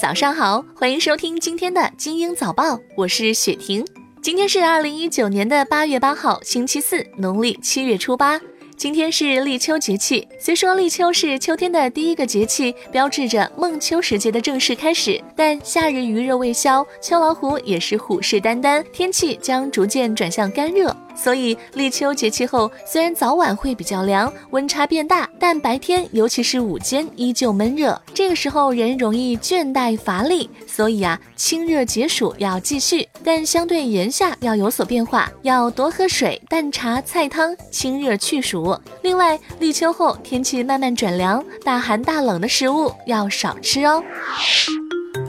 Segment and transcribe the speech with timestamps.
[0.00, 3.84] 早上好，欢迎收听今天的精英早报，我是雪婷。
[4.22, 8.40] 今天是二零一九年的八月八号，星期四，农历七月初八。
[8.80, 20.96] 今天是立秋节气，虽说立秋是秋天的第一个节气，标志着孟秋时节的正式开始，但夏日余热未消，秋老虎也是虎视眈眈，天气将逐渐转向干热。
[21.14, 28.00] 所以立秋节气后，虽然早晚会比较凉，温差变大，但白天尤其是午间依旧闷热。
[28.14, 38.69] 这个时候人容易倦怠乏力，所以啊，清热解暑要继续，但相对炎夏要有所变化，要多喝水、淡茶、菜汤，清热去暑。
[39.02, 44.02] 另外，立秋后天气慢慢转凉，大寒大冷的食物要少吃哦。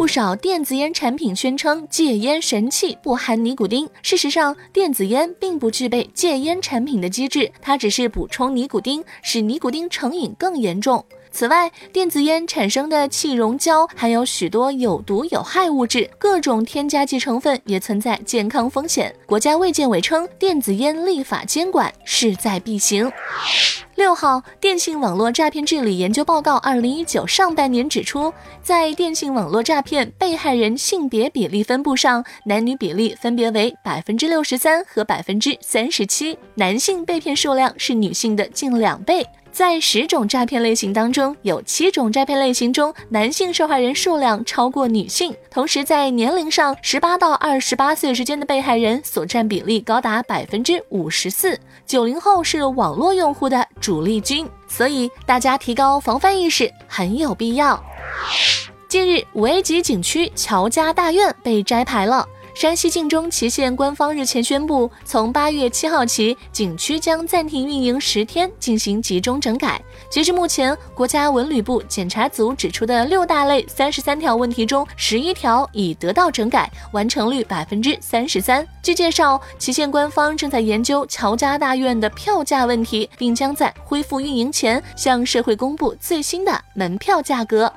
[0.02, 11.06] 不少电子烟产品宣称戒烟神器不含尼古丁，事实上，电子烟并不具备戒烟产品的机制，它只是补充尼古丁，使尼古丁成瘾更严重。
[11.30, 19.16] 此外，电子烟产生的气溶胶含有许多有毒有害物质，各种添加剂成分也存在健康风险。
[19.28, 23.08] 国家卫健委称，电子烟立法监管势在必行。
[24.02, 39.24] 六号，电信网络诈骗治理研究报告二零一九上半年指出，在电信网络诈骗被害人性别比例分布上，男女比例分别为百分之六十三和百分之三十七，男性被骗数量是女性的近两倍。
[39.52, 45.36] 在十种诈骗类型当中，有七种诈骗类型中，男性受害人数量超过女性。
[45.50, 51.60] 同时，在年龄上，十八到二十八岁之间的被害人所占比例高达百分之五十四。
[51.86, 57.84] 九零后是网络用户的主力军，所以大家提高防范意识很有必要。
[58.88, 62.26] 近日，五 A 级景区乔家大院被摘牌了。
[62.62, 69.82] 山西晋中祁县官方日前宣布，从八月七号起，景区将暂停运营十天，进行集中整改。
[70.12, 78.64] 截至目前，国家文旅部检查组指出的六大类三十三条问题中，十一条已得到整改，完成率百分之三十三。
[78.84, 87.74] 据介绍，祁县官方正在研究乔家大院的票价问题，并将在恢复运营前向社会公布最新的门票价格。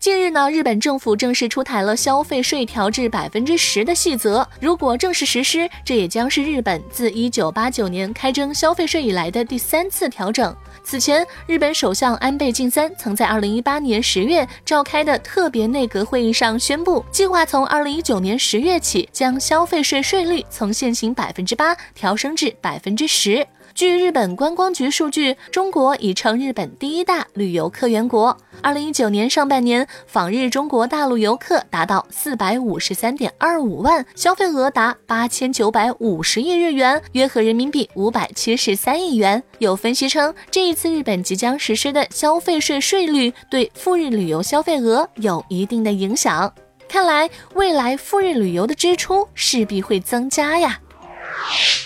[0.00, 4.48] 近日呢，日本政府正式出台了消费税调至百分之十的细则。
[4.58, 10.56] 如果正式实施，这也将是日本自一九八九年开征消费税以来的第三次调整。
[10.82, 23.46] 此前，日本首相安倍晋三曾在二零一八年十月召开的特别内阁会议上宣布，计划从二零一九年十月起，将消费税税率从现行百分之八调升至百分之十。
[23.74, 28.36] 据日本观光局数据，中国已成日本第一大旅游客源国。
[28.62, 39.42] 二零一九年上半年，访日中国大陆游客达到四百五十三点二五万，消费额达八千九百五十亿日元，约合人民币五百七十三亿元。
[39.58, 46.52] 有分析称，这一次日本即将实施的消费税税率对赴日旅游消费额有一定的影响。
[46.88, 50.78] 看来，未来赴日旅游的支出势必会增加呀。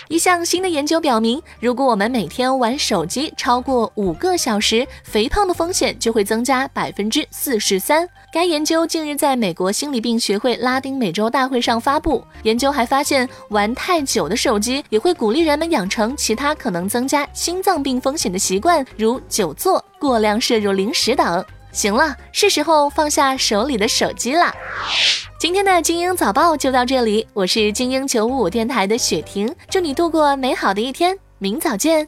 [0.07, 8.07] 一项新的研究表明，如果我们每天玩手机超过五个小时，肥胖的风险就会增加百分之四十三。
[8.31, 12.23] 该研究近日在美国心理病学会拉丁美洲大会上发布。
[12.43, 21.43] 研究还发现，玩太久的手机也会鼓励人们养成其他可能增加心脏病风险的习惯，如久坐、过量摄入零食等。
[21.71, 24.53] 行了，是时候放下手里的手机了。
[25.37, 32.07] 今天的精英早报就到这里，我是精英九五五电台的雪婷，祝你度过美好的一天，明早见。